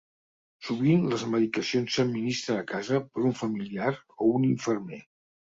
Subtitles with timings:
[0.69, 5.03] Sovint les medicacions s'administren a casa per un familiar o un infermer.